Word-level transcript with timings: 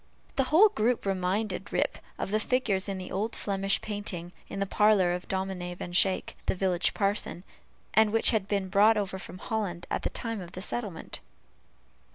The 0.35 0.45
whole 0.45 0.69
group 0.69 1.05
reminded 1.05 1.71
Rip 1.71 1.99
of 2.17 2.31
the 2.31 2.39
figures 2.39 2.89
in 2.89 2.99
an 2.99 3.11
old 3.11 3.35
Flemish 3.35 3.79
painting, 3.81 4.31
in 4.49 4.59
the 4.59 4.65
parlor 4.65 5.13
of 5.13 5.27
Dominie 5.27 5.75
Van 5.75 5.93
Schaick, 5.93 6.33
the 6.47 6.55
village 6.55 6.95
parson, 6.95 7.43
and 7.93 8.11
which 8.11 8.31
had 8.31 8.47
been 8.47 8.67
brought 8.67 8.97
over 8.97 9.19
from 9.19 9.37
Holland 9.37 9.85
at 9.91 10.01
the 10.01 10.09
time 10.09 10.41
of 10.41 10.53
the 10.53 10.61
settlement. 10.63 11.19